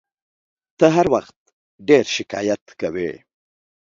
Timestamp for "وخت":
1.15-1.37